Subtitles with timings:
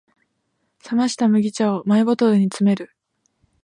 [0.83, 2.91] 冷ました麦茶をマイボトルに詰める